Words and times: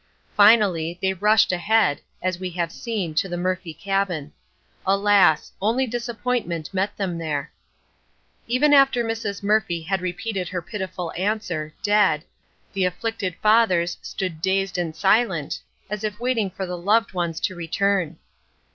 Finally, 0.35 0.97
they 0.99 1.13
rushed 1.13 1.51
ahead, 1.51 2.01
as 2.23 2.39
we 2.39 2.49
have 2.49 2.71
seen, 2.71 3.13
to 3.13 3.29
the 3.29 3.37
Murphy 3.37 3.71
cabin. 3.71 4.33
Alas! 4.83 5.51
only 5.61 5.85
disappointment 5.85 6.73
met 6.73 6.97
them 6.97 7.19
there. 7.19 7.51
Even 8.47 8.73
after 8.73 9.03
Mrs. 9.03 9.43
Murphy 9.43 9.83
had 9.83 10.01
repeated 10.01 10.49
her 10.49 10.59
pitiful 10.63 11.13
answer, 11.15 11.71
"Dead," 11.83 12.23
the 12.73 12.83
afflicted 12.83 13.35
fathers 13.43 13.99
stood 14.01 14.41
dazed 14.41 14.79
and 14.79 14.95
silent, 14.95 15.61
as 15.87 16.03
if 16.03 16.19
waiting 16.19 16.49
for 16.49 16.65
the 16.65 16.79
loved 16.79 17.13
ones 17.13 17.39
to 17.41 17.53
return. 17.53 18.17